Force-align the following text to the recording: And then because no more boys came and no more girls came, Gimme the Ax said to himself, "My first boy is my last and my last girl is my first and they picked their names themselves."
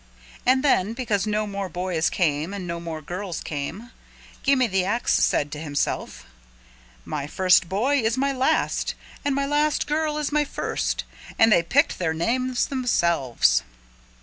And 0.47 0.63
then 0.63 0.93
because 0.93 1.27
no 1.27 1.45
more 1.45 1.69
boys 1.69 2.09
came 2.09 2.55
and 2.55 2.65
no 2.65 2.79
more 2.79 3.03
girls 3.03 3.39
came, 3.39 3.91
Gimme 4.41 4.65
the 4.65 4.83
Ax 4.83 5.13
said 5.13 5.51
to 5.51 5.59
himself, 5.59 6.25
"My 7.05 7.27
first 7.27 7.69
boy 7.69 7.99
is 8.01 8.17
my 8.17 8.31
last 8.31 8.95
and 9.23 9.35
my 9.35 9.45
last 9.45 9.85
girl 9.85 10.17
is 10.17 10.31
my 10.31 10.43
first 10.43 11.03
and 11.37 11.51
they 11.51 11.61
picked 11.61 11.99
their 11.99 12.15
names 12.15 12.65
themselves." 12.65 13.61